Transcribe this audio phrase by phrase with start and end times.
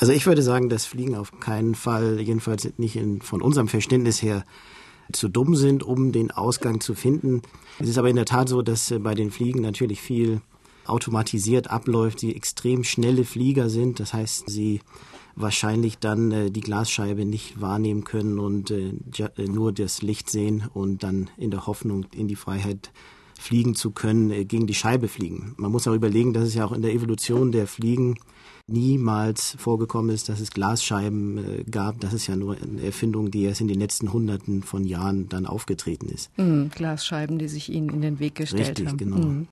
[0.00, 4.22] Also ich würde sagen, dass Fliegen auf keinen Fall, jedenfalls nicht in, von unserem Verständnis
[4.22, 4.46] her,
[5.12, 7.42] zu dumm sind, um den Ausgang zu finden.
[7.78, 10.40] Es ist aber in der Tat so, dass äh, bei den Fliegen natürlich viel
[10.86, 14.00] automatisiert abläuft, sie extrem schnelle Flieger sind.
[14.00, 14.80] Das heißt, sie
[15.36, 18.94] wahrscheinlich dann äh, die Glasscheibe nicht wahrnehmen können und äh,
[19.36, 22.90] nur das Licht sehen und dann in der Hoffnung in die Freiheit
[23.40, 25.54] fliegen zu können, äh, gegen die Scheibe fliegen.
[25.56, 28.16] Man muss auch überlegen, dass es ja auch in der Evolution der Fliegen
[28.66, 32.00] niemals vorgekommen ist, dass es Glasscheiben äh, gab.
[32.00, 35.46] Das ist ja nur eine Erfindung, die erst in den letzten Hunderten von Jahren dann
[35.46, 36.30] aufgetreten ist.
[36.36, 38.96] Mm, Glasscheiben, die sich ihnen in den Weg gestellt Richtig, haben.
[38.98, 39.16] genau.
[39.16, 39.46] Mm.